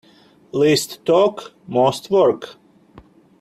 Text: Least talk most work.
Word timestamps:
Least 0.51 1.05
talk 1.05 1.53
most 1.67 2.09
work. 2.09 2.55